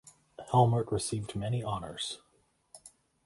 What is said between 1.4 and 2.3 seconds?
honours.